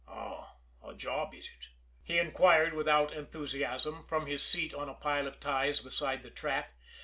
[0.07, 0.49] "Oh,
[0.83, 1.67] a job is ut?"
[2.01, 6.73] he inquired without enthusiasm, from his seat on a pile of ties beside the track.